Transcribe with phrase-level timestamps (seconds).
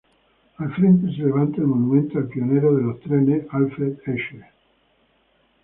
[0.57, 4.45] Al frente se levanta el monumento al pionero de los trenes, Alfred Escher.